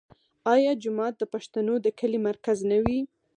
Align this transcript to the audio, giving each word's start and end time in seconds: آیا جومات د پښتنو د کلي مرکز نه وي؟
آیا 0.53 0.71
جومات 0.83 1.13
د 1.17 1.23
پښتنو 1.33 1.73
د 1.81 1.87
کلي 1.99 2.19
مرکز 2.27 2.57
نه 2.71 2.77
وي؟ 2.83 2.99